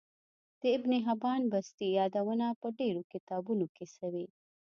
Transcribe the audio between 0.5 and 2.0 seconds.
د ابن حبان بستي